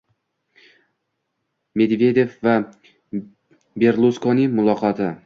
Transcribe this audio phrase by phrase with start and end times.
[1.81, 2.55] Medvedev va
[3.85, 5.13] Berluskoni muloqoti